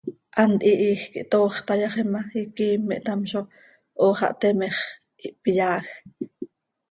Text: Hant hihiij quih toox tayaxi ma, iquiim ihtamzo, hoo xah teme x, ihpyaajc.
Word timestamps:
Hant 0.37 0.59
hihiij 0.65 1.01
quih 1.11 1.27
toox 1.31 1.55
tayaxi 1.67 2.03
ma, 2.13 2.21
iquiim 2.41 2.83
ihtamzo, 2.95 3.41
hoo 3.99 4.13
xah 4.19 4.33
teme 4.41 4.67
x, 4.77 4.77
ihpyaajc. 5.27 5.87